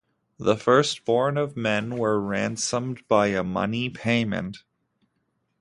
[0.39, 4.63] The firstborn of men were ransomed by a money payment.